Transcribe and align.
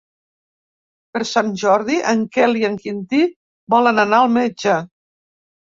Per 1.17 1.21
Sant 1.31 1.51
Jordi 1.63 1.99
en 2.13 2.25
Quel 2.37 2.57
i 2.63 2.67
en 2.71 2.79
Quintí 2.87 3.21
volen 3.77 4.05
anar 4.07 4.23
al 4.25 4.37
metge. 4.43 4.81